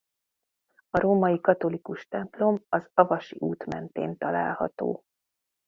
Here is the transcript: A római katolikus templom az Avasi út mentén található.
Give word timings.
A 0.89 0.99
római 0.99 1.39
katolikus 1.41 2.07
templom 2.07 2.63
az 2.69 2.89
Avasi 2.93 3.37
út 3.39 3.65
mentén 3.65 4.17
található. 4.17 5.03